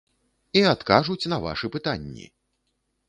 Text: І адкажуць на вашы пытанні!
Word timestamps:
І 0.61 0.63
адкажуць 0.69 1.29
на 1.33 1.37
вашы 1.45 1.73
пытанні! 1.79 2.25